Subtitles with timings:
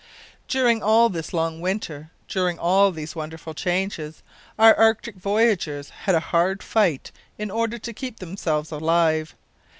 [0.47, 4.23] During all this long winter during all these wonderful changes,
[4.57, 9.35] our Arctic voyagers had a hard fight in order to keep themselves alive.